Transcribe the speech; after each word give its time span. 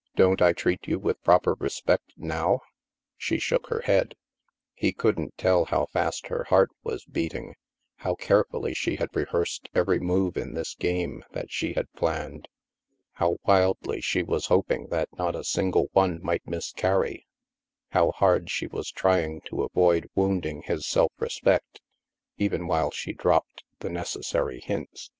"Don't 0.14 0.42
I 0.42 0.52
treat 0.52 0.86
you 0.86 0.98
with 0.98 1.24
proper 1.24 1.54
respect 1.58 2.12
now?" 2.18 2.60
She 3.16 3.38
shook 3.38 3.68
her 3.70 3.80
head; 3.80 4.14
he 4.74 4.92
couldn't 4.92 5.38
tell 5.38 5.64
how 5.64 5.86
fast 5.86 6.26
her 6.26 6.44
heart 6.44 6.68
was 6.84 7.06
beating, 7.06 7.54
how 7.96 8.14
carefully 8.14 8.74
she 8.74 8.96
had 8.96 9.08
rehearsed 9.16 9.70
every 9.74 9.98
move 9.98 10.36
in 10.36 10.52
this 10.52 10.74
game 10.74 11.24
that 11.30 11.50
she 11.50 11.72
had 11.72 11.90
planned, 11.94 12.46
how 13.12 13.38
wildly 13.46 14.02
she 14.02 14.22
was 14.22 14.48
hoping 14.48 14.88
that 14.88 15.08
not 15.16 15.34
a 15.34 15.44
single 15.44 15.88
one 15.94 16.20
might 16.22 16.46
miscarry, 16.46 17.26
how 17.92 18.10
hard 18.10 18.50
she 18.50 18.66
was 18.66 18.90
trying 18.92 19.40
to 19.46 19.62
avoid 19.62 20.10
wound 20.14 20.44
ing 20.44 20.60
his 20.60 20.86
self 20.86 21.12
respect, 21.18 21.80
even 22.36 22.66
while 22.66 22.90
she 22.90 23.14
dropped 23.14 23.64
the 23.78 23.88
necessary 23.88 24.60
hints. 24.60 25.10